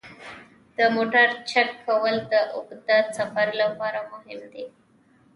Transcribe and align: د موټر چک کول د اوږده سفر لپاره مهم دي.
د 0.77 0.79
موټر 0.95 1.27
چک 1.49 1.69
کول 1.85 2.15
د 2.31 2.33
اوږده 2.55 2.97
سفر 3.17 3.47
لپاره 3.61 3.99
مهم 4.11 4.41
دي. 4.53 4.65